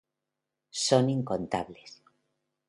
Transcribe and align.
Son 0.85 1.05
incontables. 1.09 1.91